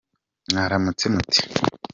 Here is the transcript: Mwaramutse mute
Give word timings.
Mwaramutse 0.49 1.05
mute 1.15 1.41